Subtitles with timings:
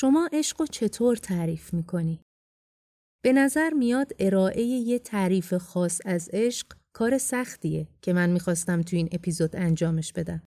[0.00, 2.20] شما عشق و چطور تعریف می‌کنی؟
[3.24, 8.96] به نظر میاد ارائه یه تعریف خاص از عشق کار سختیه که من می‌خواستم تو
[8.96, 10.42] این اپیزود انجامش بدم.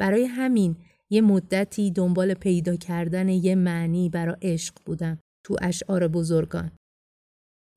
[0.00, 0.76] برای همین
[1.10, 6.70] یه مدتی دنبال پیدا کردن یه معنی برای عشق بودم تو اشعار بزرگان.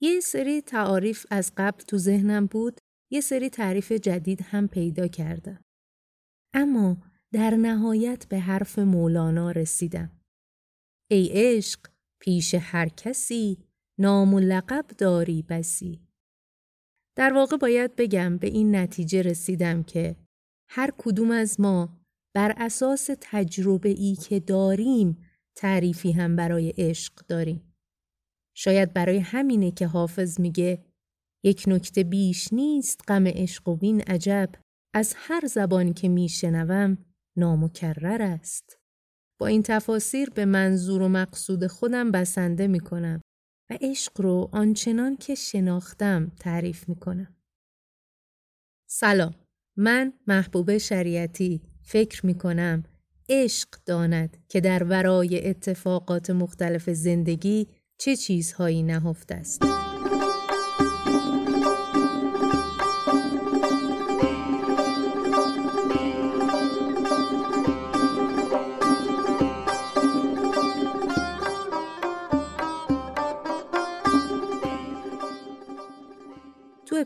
[0.02, 2.80] یه سری تعاریف از قبل تو ذهنم بود،
[3.12, 5.62] یه سری تعریف جدید هم پیدا کردم.
[6.54, 6.98] اما
[7.34, 10.12] در نهایت به حرف مولانا رسیدم.
[11.14, 11.80] ای عشق
[12.22, 13.58] پیش هر کسی
[14.00, 16.00] نام و لقب داری بسی.
[17.16, 20.16] در واقع باید بگم به این نتیجه رسیدم که
[20.70, 22.00] هر کدوم از ما
[22.36, 25.18] بر اساس تجربه ای که داریم
[25.56, 27.74] تعریفی هم برای عشق داریم.
[28.56, 30.86] شاید برای همینه که حافظ میگه
[31.44, 34.50] یک نکته بیش نیست غم عشق و بین عجب
[34.94, 36.98] از هر زبان که میشنوم
[37.38, 38.83] نامکرر است.
[39.48, 43.22] این تفاسیر به منظور و مقصود خودم بسنده می‌کنم
[43.70, 47.36] و عشق رو آنچنان که شناختم تعریف می‌کنم.
[48.90, 49.36] سلام
[49.78, 52.84] من محبوب شریعتی فکر می‌کنم
[53.30, 59.64] عشق داند که در ورای اتفاقات مختلف زندگی چه چیزهایی نهفته است.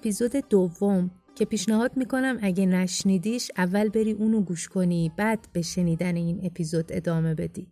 [0.08, 6.16] اپیزود دوم که پیشنهاد می‌کنم اگه نشنیدیش اول بری اونو گوش کنی بعد به شنیدن
[6.16, 7.72] این اپیزود ادامه بدی.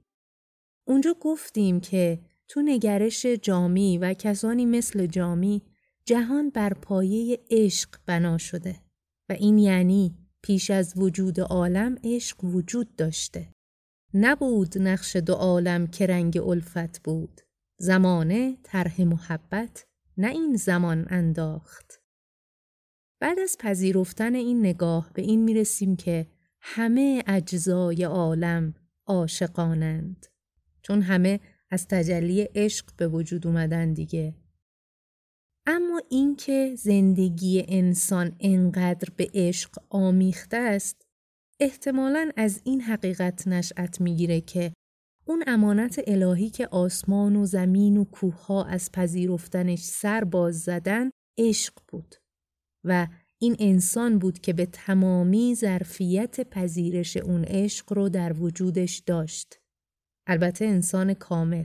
[0.88, 5.62] اونجا گفتیم که تو نگرش جامی و کسانی مثل جامی
[6.06, 8.76] جهان بر پایه عشق بنا شده
[9.30, 13.48] و این یعنی پیش از وجود عالم عشق وجود داشته.
[14.14, 17.42] نبود نقش دو عالم که رنگ الفت بود.
[17.80, 19.86] زمانه طرح محبت
[20.18, 22.05] نه این زمان انداخت.
[23.20, 26.28] بعد از پذیرفتن این نگاه به این می‌رسیم که
[26.62, 28.74] همه اجزای عالم
[29.06, 30.26] عاشقانند.
[30.82, 34.36] چون همه از تجلی عشق به وجود اومدن دیگه.
[35.66, 41.02] اما اینکه زندگی انسان انقدر به عشق آمیخته است
[41.60, 44.74] احتمالا از این حقیقت نشأت می‌گیره که
[45.26, 51.74] اون امانت الهی که آسمان و زمین و کوه از پذیرفتنش سر باز زدن عشق
[51.88, 52.16] بود.
[52.86, 53.08] و
[53.40, 59.60] این انسان بود که به تمامی ظرفیت پذیرش اون عشق رو در وجودش داشت.
[60.28, 61.64] البته انسان کامل.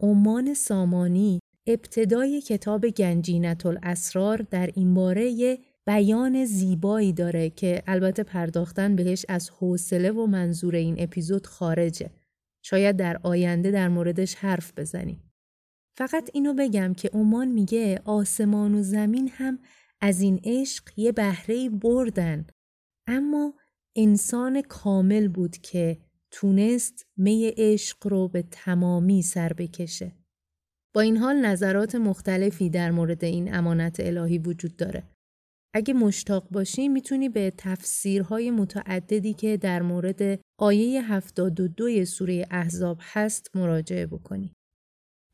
[0.00, 8.22] عمان سامانی ابتدای کتاب گنجینت الاسرار در این باره یه بیان زیبایی داره که البته
[8.22, 12.10] پرداختن بهش از حوصله و منظور این اپیزود خارجه.
[12.64, 15.32] شاید در آینده در موردش حرف بزنیم.
[15.96, 19.58] فقط اینو بگم که عمان میگه آسمان و زمین هم
[20.02, 22.46] از این عشق یه بهره بردن
[23.06, 23.54] اما
[23.96, 25.98] انسان کامل بود که
[26.30, 30.12] تونست می عشق رو به تمامی سر بکشه.
[30.94, 35.02] با این حال نظرات مختلفی در مورد این امانت الهی وجود داره.
[35.74, 43.56] اگه مشتاق باشی می‌تونی به تفسیرهای متعددی که در مورد آیه 72 سوره احزاب هست
[43.56, 44.52] مراجعه بکنی.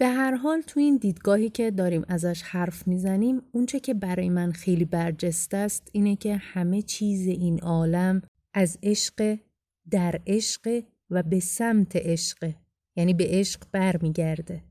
[0.00, 4.52] به هر حال تو این دیدگاهی که داریم ازش حرف می‌زنیم اونچه که برای من
[4.52, 8.22] خیلی برجسته است اینه که همه چیز این عالم
[8.54, 9.38] از عشق
[9.90, 12.52] در عشق و به سمت عشق
[12.96, 14.64] یعنی به عشق برمیگرده.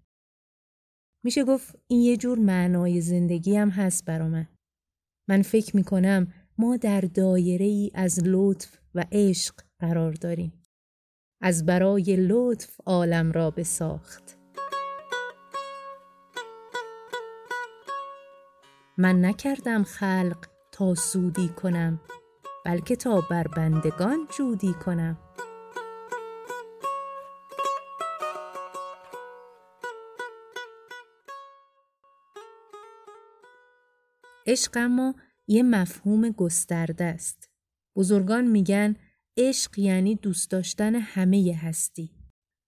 [1.26, 4.48] میشه گفت این یه جور معنای زندگی هم هست برا من.
[5.30, 10.54] من فکر می‌کنم ما در دایره ای از لطف و عشق قرار داریم.
[11.42, 14.37] از برای لطف عالم را بساخت.
[19.00, 22.02] من نکردم خلق تا سودی کنم
[22.66, 25.18] بلکه تا بر بندگان جودی کنم
[34.48, 35.16] عشق اما
[35.48, 37.50] یه مفهوم گسترده است.
[37.96, 38.96] بزرگان میگن
[39.38, 42.12] عشق یعنی دوست داشتن همه هستی.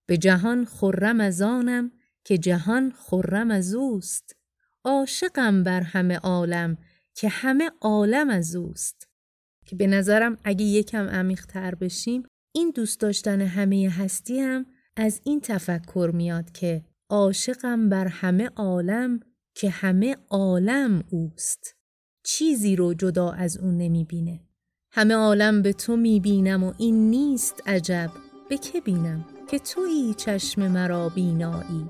[0.05, 1.91] به جهان خرم از آنم
[2.23, 4.38] که جهان خرم از اوست.
[4.85, 6.77] عاشقم بر همه عالم
[7.15, 9.07] که همه عالم از اوست.
[9.65, 12.23] که به نظرم اگه یکم عمیق‌تر بشیم
[12.55, 14.65] این دوست داشتن همه هستی هم
[14.95, 19.19] از این تفکر میاد که عاشقم بر همه عالم
[19.55, 21.75] که همه عالم اوست.
[22.23, 24.39] چیزی رو جدا از اون نمی‌بینه.
[24.91, 28.11] همه عالم به تو می‌بینم و این نیست عجب.
[28.49, 31.89] به که بینم؟ که تویی چشم مرا بینایی؟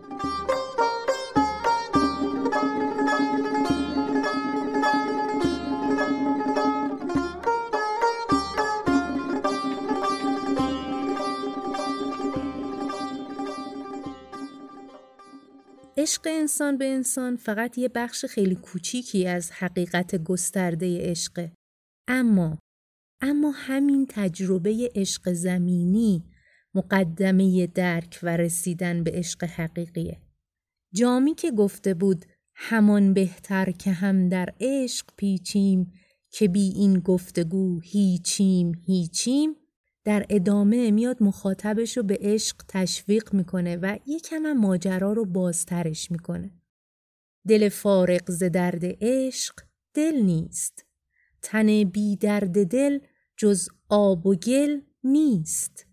[16.10, 21.52] عشق انسان به انسان فقط یه بخش خیلی کوچیکی از حقیقت گسترده عشقه.
[22.08, 22.58] اما
[23.22, 26.24] اما همین تجربه عشق زمینی
[26.76, 30.22] مقدمه درک و رسیدن به عشق حقیقیه.
[30.94, 32.26] جامی که گفته بود
[32.56, 35.94] همان بهتر که هم در عشق پیچیم
[36.32, 39.56] که بی این گفتگو هیچیم هیچیم
[40.04, 46.12] در ادامه میاد مخاطبش رو به عشق تشویق می‌کنه و یکم هم ماجرا رو بازترش
[46.12, 46.52] می‌کنه.
[47.48, 49.56] دل فارق ز درد عشق
[49.94, 50.86] دل نیست.
[51.42, 53.00] تن بی درد دل
[53.38, 55.88] جز آب و گل نیست.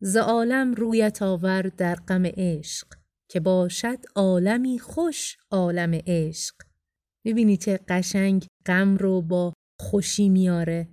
[0.00, 2.86] ز عالم رویت آور در غم عشق
[3.28, 6.54] که باشد عالمی خوش عالم عشق.
[7.24, 10.88] می‌بینی چه قشنگ غم رو با خوشی میاره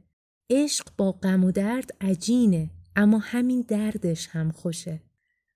[0.50, 5.02] عشق با غم و درد عجینه اما همین دردش هم خوشه.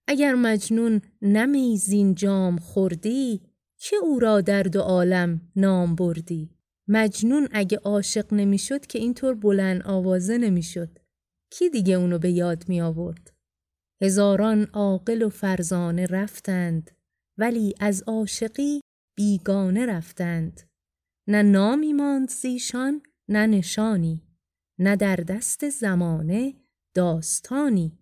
[0.08, 3.42] اگر مجنون نمیزین جام خوردی
[3.78, 6.50] که او را درد و عالم نام بردی.
[6.88, 11.00] مجنون اگه عاشق نمی‌شد که اینطور بلند آوازه نمی‌شد.
[11.50, 13.34] کی دیگه اونو به یاد می آورد؟
[14.02, 16.92] هزاران عاقل و فرزانه رفتند
[17.38, 18.82] ولی از عاشقی
[19.16, 20.62] بیگانه رفتند.
[21.28, 24.22] نه نامی ماند زیشان نه نشانی.
[24.82, 26.54] نه در دست زمانه
[26.94, 28.00] داستانی.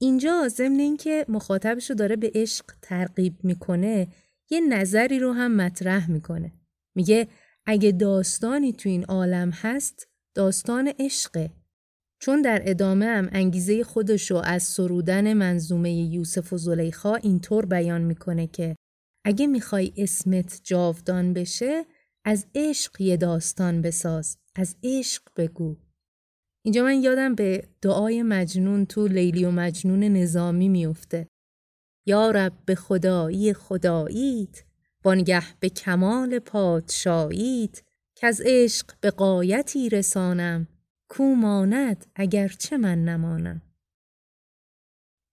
[0.00, 4.08] اینجا ضمن اینکه مخاطبش رو داره به عشق ترغیب می‌کنه
[4.50, 6.52] یه نظری رو هم مطرح می‌کنه.
[6.94, 7.28] میگه
[7.66, 11.50] اگه داستانی تو این عالم هست داستان عشقه.
[12.20, 18.02] چون در ادامه هم انگیزه خودش رو از سرودن منظومه یوسف و زلیخا اینطور بیان
[18.02, 18.76] می‌کنه که
[19.24, 21.84] اگه می‌خوای اسمت جاودان بشه
[22.24, 24.39] از عشق یه داستان بساز.
[24.54, 25.76] از عشق بگو.
[26.62, 31.28] اینجا من یادم به دعای مجنون تو لیلی و مجنون نظامی میفته
[32.06, 34.64] یا رب به خدایی خداییت
[35.02, 37.82] بانگه به کمال پادشاییت.
[38.20, 40.68] که از عشق به قایتی رسانم
[41.08, 42.06] کو ماند
[42.58, 43.62] چه من نمانم.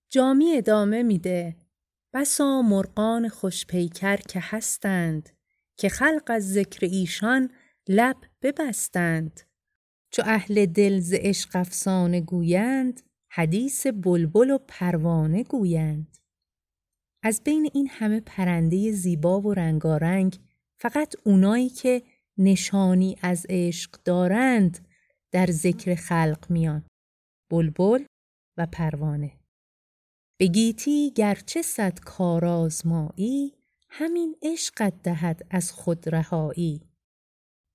[0.10, 1.56] جامی ادامه میده.
[2.14, 5.30] بسا مرغان خوشپیکر که هستند
[5.78, 7.52] که خلق از ذکر ایشان
[7.88, 9.42] لب ببستند.
[10.12, 16.18] چو اهل دل ز عشق افسانه گویند حدیث بلبل و پروانه گویند.
[17.24, 20.39] از بین این همه پرنده زیبا و رنگارنگ
[20.80, 22.04] فقط اونایی که
[22.38, 24.88] نشانی از عشق دارند
[25.31, 26.86] در ذکر خلق میان
[27.51, 28.06] بلبل
[28.57, 29.31] و پروانه.
[30.40, 33.54] به گیتی گرچه صد کارازمایی
[33.90, 36.87] همین عشقت دهد از خود رهایی.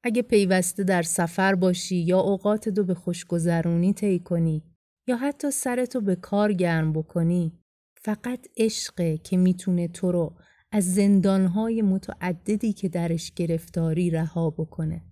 [0.05, 4.63] اگه پیوسته در سفر باشی یا اوقات دو به خوشگذرونی طی کنی
[5.09, 7.59] یا حتی سرتو به کار گرم بکنی
[7.97, 10.37] فقط عشقه که می‌تونه تو رو
[10.73, 15.05] از زندانهای متعددی که درش گرفتاری رها بکنه.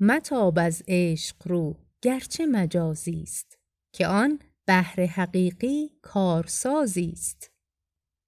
[0.00, 3.58] متاب از عشق رو گرچه مجازی است
[3.92, 7.50] که آن بهر حقیقی کارسازی است.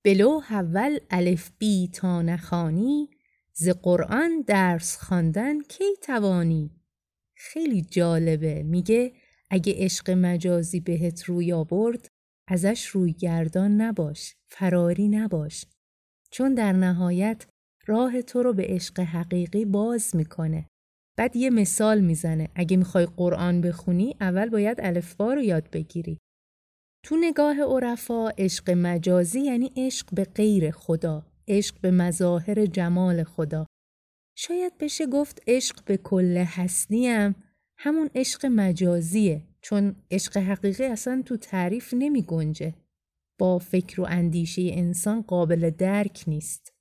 [0.05, 3.11] بلو اول الف بی تا نخانی
[3.59, 6.71] ز قرآن درس خواندن کی توانی؟
[7.37, 8.63] خیلی جالبه.
[8.63, 9.13] میگه
[9.51, 12.09] اگه عشق مجازی بهت روی آورد
[12.49, 15.67] ازش روی گردان نباش فراری نباش.
[16.31, 17.47] چون در نهایت
[17.87, 20.69] راه تو رو به عشق حقیقی باز می‌کنه.
[21.19, 22.49] بعد یه مثال می‌زنه.
[22.55, 26.19] اگه می‌خوای قرآن بخونی اول باید الفبا رو یاد بگیری.
[27.05, 31.27] تو نگاه عرفا عشق مجازی یعنی عشق به غیر خدا.
[31.49, 33.67] عشق به مظاهر جمال خدا
[34.39, 37.35] شاید بشه گفت عشق به کل هستیم
[37.79, 42.75] همون عشق مجازیه چون عشق حقیقی اصلا تو تعریف نمی گنجه.
[43.39, 46.73] با فکر و اندیشه انسان قابل درک نیست.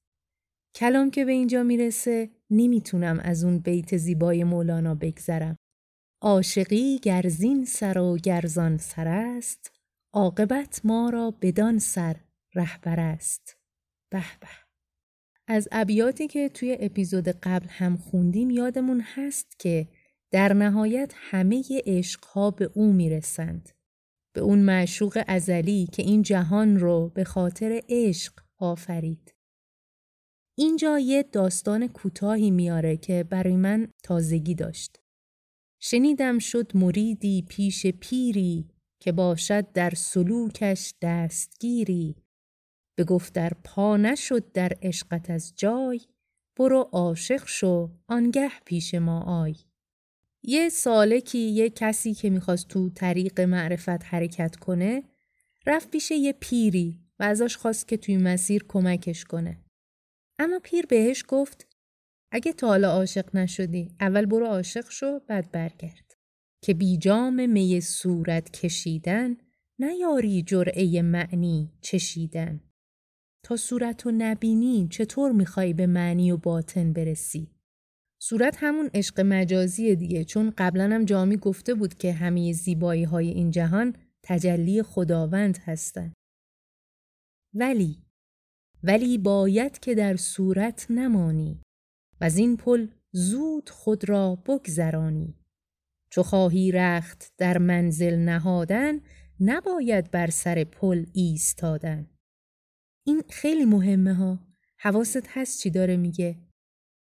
[0.75, 5.55] کلام که به اینجا می‌رسه نمی‌تونم از اون بیت زیبای مولانا بگذرم.
[6.22, 9.72] عاشقی گرزین سر و گرزان سر است
[10.13, 12.15] عاقبت ما را بدان سر
[12.55, 13.57] رهبر است
[14.12, 14.47] به به
[15.47, 19.88] از ابیاتی که توی اپیزود قبل هم خوندیم یادمون هست که
[20.31, 23.69] در نهایت همه عشقها به او می‌رسند.
[24.35, 29.35] به اون معشوق ازلی که این جهان رو به خاطر عشق آفرید.
[30.57, 35.00] اینجا یه داستان کوتاهی میاره که برای من تازگی داشت.
[35.79, 38.69] شنیدم شد مریدی پیش پیری
[39.00, 42.15] که باشد در سلوکش دستگیری
[43.03, 46.01] گفت در پا نشد در عشقت از جای
[46.55, 49.55] برو عاشق شو آنگه پیش ما آی.
[50.43, 55.03] یه سالکی یه کسی که می‌خواست تو طریق معرفت حرکت کنه
[55.65, 59.57] رفت پیش یه پیری و ازش خواست که توی مسیر کمکش کنه.
[60.39, 61.67] اما پیر بهش گفت
[62.31, 66.05] اگه تا حالا عاشق نشدی اول برو عاشق شو بعد برگرد.
[66.61, 69.37] که بیجام می صورت کشیدن
[69.79, 72.59] نیاری جرعه معنی چشیدن.
[73.45, 77.51] تا صورت و نبینی چطور می‌خوای به معنی و باطن برسی؟
[78.21, 83.29] صورت همون عشق مجازی دیگه چون قبلا هم جامی گفته بود که همه زیبایی های
[83.29, 86.13] این جهان تجلی خداوند هستند.
[87.53, 88.03] ولی
[88.83, 91.61] ولی باید که در صورت نمانی
[92.21, 95.35] و از این پل زود خود را بگذرانی.
[96.09, 98.99] چو خواهی رخت در منزل نهادن
[99.39, 102.14] نباید بر سر پل ایستادن.
[103.07, 104.39] این خیلی مهمه ها.
[104.77, 106.38] حواست هست چی داره میگه.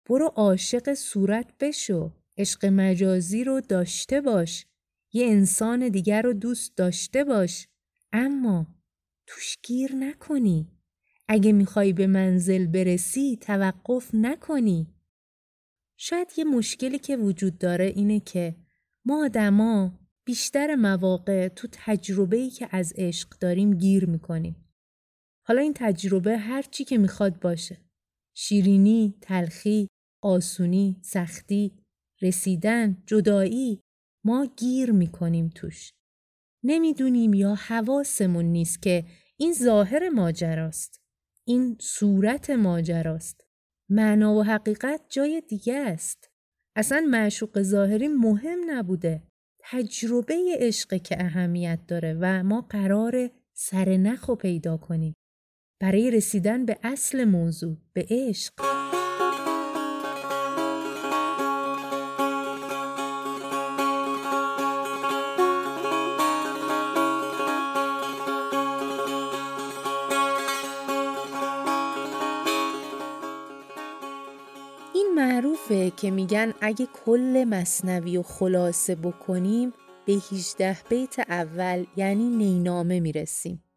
[0.06, 2.12] برو عاشق صورت بشو.
[2.38, 4.66] عشق مجازی رو داشته باش.
[5.12, 7.68] یه انسان دیگر رو دوست داشته باش.
[8.12, 8.66] اما
[9.26, 10.68] توش گیر نکنی.
[11.28, 14.94] اگه می‌خوای به منزل برسی توقف نکنی.
[15.96, 18.56] شاید یه مشکلی که وجود داره اینه که
[19.04, 19.92] ما آدما
[20.24, 24.69] بیشتر مواقع تو تجربه‌ای که از عشق داریم گیر می‌کنیم.
[25.50, 27.78] حالا این تجربه هر چی که می‌خواد باشه
[28.36, 29.88] شیرینی، تلخی،
[30.22, 31.72] آسونی، سختی،
[32.22, 33.80] رسیدن، جدایی
[34.24, 35.92] ما گیر می‌کنیم توش.
[36.64, 39.04] نمی‌دونیم یا حواسمون نیست که
[39.36, 41.00] این ظاهر ماجراست.
[41.46, 43.44] این صورت ماجراست.
[43.88, 46.30] معنا و حقیقت جای دیگه است.
[46.76, 49.22] اصلا معشوق ظاهری مهم نبوده.
[49.60, 55.14] تجربه عشق که اهمیت داره و ما قرار سر نخو پیدا کنیم.
[55.80, 58.52] برای رسیدن به اصل موضوع به عشق.
[75.96, 79.72] که میگن اگه کل مصنوی و خلاصه بکنیم
[80.06, 83.69] به 18 بیت اول یعنی نینامه می‌رسیم.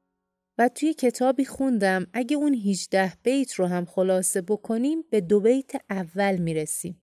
[0.57, 5.71] و توی کتابی خوندم اگه اون 18 بیت رو هم خلاصه بکنیم به دو بیت
[5.89, 7.03] اول می‌رسیم.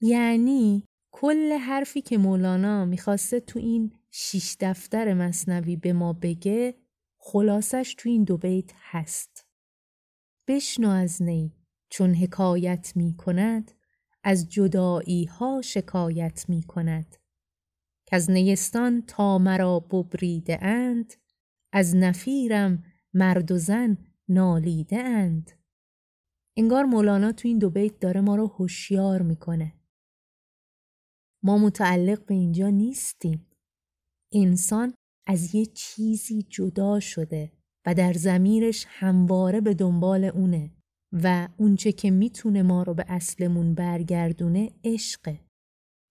[0.00, 6.74] یعنی کل حرفی که مولانا می‌خواسته تو این شیش دفتر مصنوی به ما بگه
[7.18, 9.46] خلاصش تو این دو بیت هست.
[10.48, 11.52] بشنو از نی
[11.90, 13.72] چون حکایت می کند
[14.22, 17.16] از جدایی ها شکایت می کند
[18.06, 21.14] که از نیستان تا مرا ببریده اند
[21.72, 22.84] از نفیرم
[23.14, 23.98] مرد و زن
[24.28, 25.50] نالیده اند
[26.56, 29.74] انگار مولانا تو این دو بیت داره ما رو هوشیار می‌کنه.
[31.42, 33.46] ما متعلق به اینجا نیستیم.
[34.32, 34.94] انسان
[35.26, 37.52] از یه چیزی جدا شده
[37.86, 40.70] و در زمیرش همواره به دنبال اونه
[41.12, 45.40] و اونچه که می‌تونه ما رو به اصلمون برگردونه عشقه.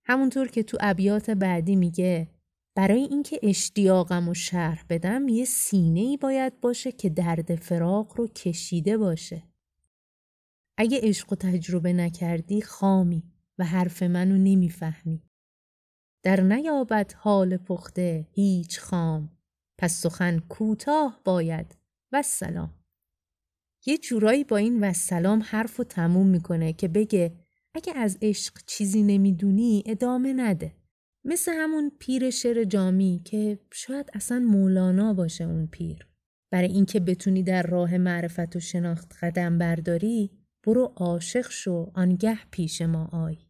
[0.06, 2.38] همونطور که تو ابیات بعدی میگه
[2.80, 8.28] برای اینکه اشتیاقم و شرح بدم یه سینه ای باید باشه که درد فراق رو
[8.28, 9.44] کشیده باشه.
[10.78, 13.24] اگه عشق و تجربه نکردی خامی
[13.58, 15.24] و حرف منو نمی‌فهمی.
[16.24, 19.38] در نیابت حال پخته هیچ خام
[19.78, 21.78] پس سخن کوتاه باید
[22.12, 22.74] و سلام.
[23.86, 27.36] یه جورایی با این و سلام حرف و تموم می‌کنه که بگه
[27.74, 30.79] اگه از عشق چیزی نمی‌دونی ادامه نده.
[31.26, 36.08] مثل همون پیر شعر جامی که شاید اصلا مولانا باشه اون پیر.
[36.52, 40.32] برای اینکه بتونی در راه معرفت و شناخت قدم برداری
[40.64, 43.49] برو عاشق شو آنگه پیش ما آی.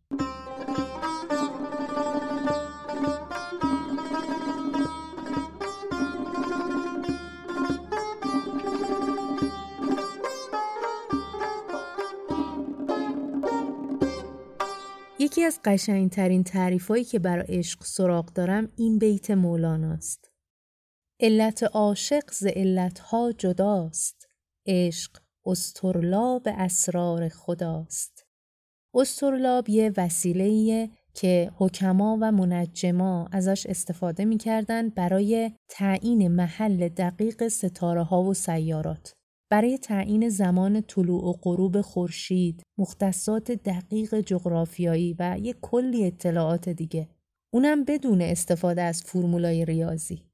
[15.49, 20.31] از قشنگترین تعریفایی که برای عشق سراغ دارم این بیت مولاناست.
[21.19, 24.27] علت عاشق ز علتها جداست.
[24.65, 28.25] عشق استرلاب اسرار خداست.
[28.93, 38.03] استرلاب یه وسیله که حکما و منجما ازش استفاده می‌کردن برای تعیین محل دقیق ستاره
[38.03, 39.13] ها و سیارات.
[39.51, 47.09] برای تعیین زمان طلوع و غروب خورشید، مختصات دقیق جغرافیایی و یک کلی اطلاعات دیگه.
[47.53, 50.29] اونم بدون استفاده از فرمولای ریاضی.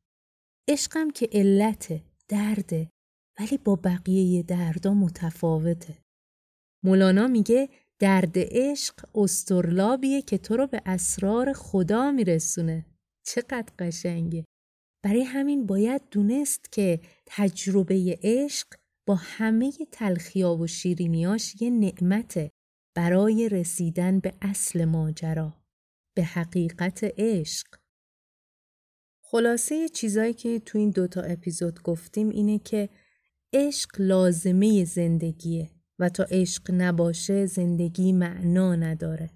[0.68, 2.90] عشقم که علته درده
[3.40, 5.98] ولی با بقیه دردا متفاوته
[6.84, 7.70] مولانا میگه
[8.00, 12.86] درد عشق استرلابیه که تو رو به اسرار خدا میرسونه
[13.26, 14.46] چقدر قشنگه
[15.04, 18.68] برای همین باید دونست که تجربه عشق
[19.06, 22.52] با همه تلخیا و شیرینیاش یه نعمته
[22.96, 25.54] برای رسیدن به اصل ماجرا
[26.16, 27.68] به حقیقت عشق
[29.22, 32.90] خلاصه چیزایی که تو این دوتا اپیزود گفتیم اینه که
[33.54, 39.30] عشق لازمه زندگیه و تا عشق نباشه زندگی معنا نداره.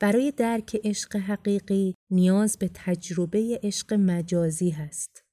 [0.00, 5.24] برای درک عشق حقیقی نیاز به تجربه عشق مجازی هست.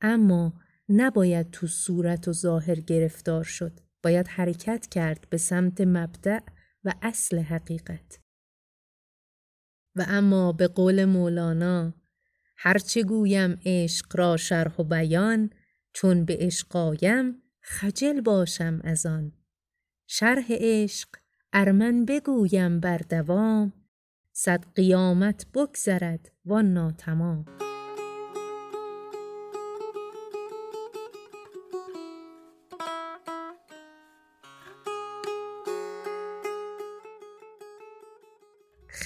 [0.00, 0.52] اما
[0.88, 3.80] نباید تو صورت و ظاهر گرفتار شد.
[4.02, 6.40] باید حرکت کرد به سمت مبدع
[6.84, 8.20] و اصل حقیقت.
[9.96, 11.94] و اما به قول مولانا
[12.56, 15.50] هرچه گویم عشق را شرح و بیان
[15.92, 19.32] چون به عشقایم خجل باشم از آن
[20.06, 21.08] شرح عشق
[21.52, 23.72] ارمن بگویم بر دوام
[24.32, 27.67] صد قیامت بگذرد و ناتمام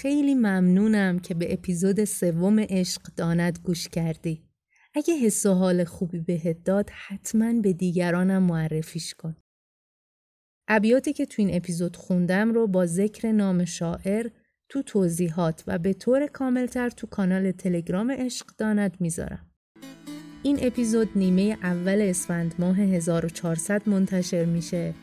[0.03, 4.43] خیلی ممنونم که به اپیزود سوم عشق داند گوش کردی.
[4.95, 9.37] اگه حس و حال خوبی بهت داد حتما به دیگرانم معرفیش کن.
[10.69, 14.29] ابیاتی که تو این اپیزود خوندم رو با ذکر نام شاعر
[14.69, 19.51] تو توضیحات و به طور کاملتر تو کانال تلگرام عشق داند می‌ذارم.
[20.43, 24.95] این اپیزود نیمه اول اسفند ماه 1400 منتشر میشه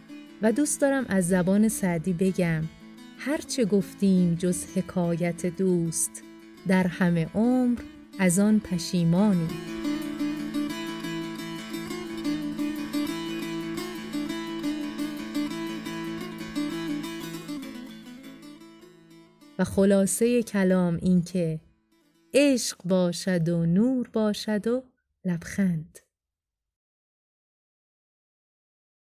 [0.42, 2.64] و دوست دارم از زبان سعدی بگم
[3.22, 6.24] هرچه گفتیم جز حکایت دوست
[6.68, 7.80] در همه عمر
[8.20, 9.48] از آن پشیمانی
[19.60, 21.60] و خلاصه کلام این که
[22.34, 24.84] عشق باشد و نور باشد و
[25.26, 26.00] لبخند.